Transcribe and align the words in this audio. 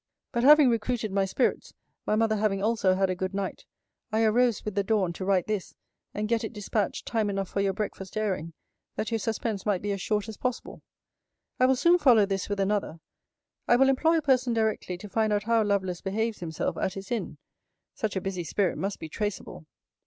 But 0.31 0.43
having 0.43 0.67
recruited 0.71 1.11
my 1.11 1.25
spirits, 1.25 1.73
my 2.07 2.15
mother 2.15 2.37
having 2.37 2.63
also 2.63 2.95
had 2.95 3.11
a 3.11 3.15
good 3.15 3.35
night, 3.35 3.65
I 4.11 4.23
arose 4.23 4.65
with 4.65 4.73
the 4.73 4.83
dawn, 4.83 5.13
to 5.13 5.25
write 5.25 5.45
this, 5.45 5.75
and 6.11 6.27
get 6.27 6.43
it 6.43 6.53
dispatched 6.53 7.05
time 7.05 7.29
enough 7.29 7.49
for 7.49 7.61
your 7.61 7.73
breakfast 7.73 8.17
airing; 8.17 8.53
that 8.95 9.11
your 9.11 9.19
suspense 9.19 9.63
might 9.63 9.83
be 9.83 9.91
as 9.91 10.01
short 10.01 10.27
as 10.27 10.37
possible. 10.37 10.81
I 11.59 11.67
will 11.67 11.75
soon 11.75 11.99
follow 11.99 12.25
this 12.25 12.49
with 12.49 12.59
another. 12.59 12.97
I 13.67 13.75
will 13.75 13.89
employ 13.89 14.17
a 14.17 14.23
person 14.23 14.53
directly 14.55 14.97
to 14.97 15.07
find 15.07 15.31
out 15.31 15.43
how 15.43 15.61
Lovelace 15.63 16.01
behaves 16.01 16.39
himself 16.39 16.77
at 16.77 16.95
his 16.95 17.11
inn. 17.11 17.37
Such 17.93 18.15
a 18.15 18.21
busy 18.21 18.43
spirit 18.43 18.79
must 18.79 18.97
be 18.97 19.07
traceable. 19.07 19.67